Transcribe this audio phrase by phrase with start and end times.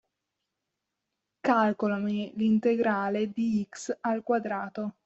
[1.41, 4.95] Calcolami l'integrale di x al quadrato.